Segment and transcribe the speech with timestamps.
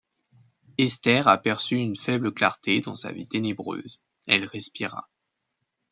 [0.79, 5.07] Esther aperçut une faible clarté dans sa vie ténébreuse, elle respira.